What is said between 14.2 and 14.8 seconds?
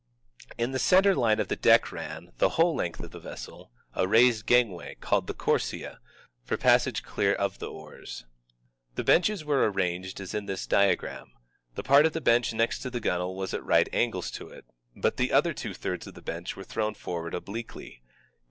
to it,